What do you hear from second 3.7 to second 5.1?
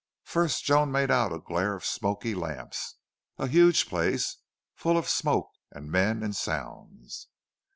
place full of